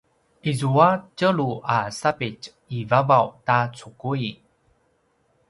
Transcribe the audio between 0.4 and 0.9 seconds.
izua